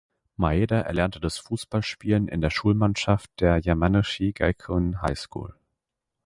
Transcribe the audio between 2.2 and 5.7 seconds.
in der Schulmannschaft der "Yamanashi Gakuin High School".